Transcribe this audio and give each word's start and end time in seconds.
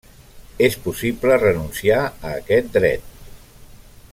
És 0.67 0.77
possible 0.85 1.35
renunciar 1.43 1.99
a 2.07 2.31
aquest 2.39 2.73
dret. 2.79 3.05